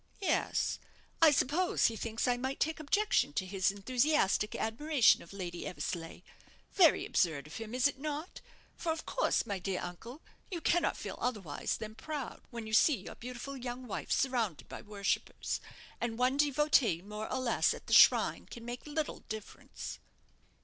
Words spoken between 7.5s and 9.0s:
him, is it not? For,